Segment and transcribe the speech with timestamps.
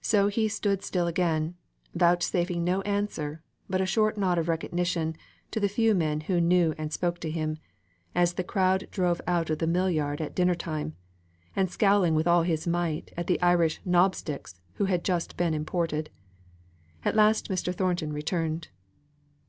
[0.00, 1.56] So he stood still again,
[1.92, 5.16] vouchsafing no answer, but a short nod of recognition
[5.50, 7.58] to the few men who knew and spoke to him,
[8.14, 10.94] as the crowd drove out the millyard at dinner time,
[11.56, 16.10] and scowling with all his might at the Irish "knobsticks" who had just been imported.
[17.04, 17.74] At last Mr.
[17.74, 18.68] Thornton returned.